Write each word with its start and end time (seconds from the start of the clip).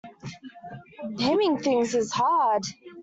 Naming 1.15 1.59
things 1.59 1.93
is 1.93 2.11
hard. 2.13 2.63